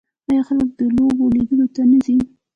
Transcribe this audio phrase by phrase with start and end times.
[0.29, 2.17] آیا خلک د لوبو لیدلو ته نه ځي؟